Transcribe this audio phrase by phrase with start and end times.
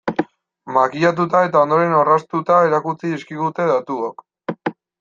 [0.77, 4.27] Makillatuta eta ondo orraztuta erakutsi dizkigute datuok.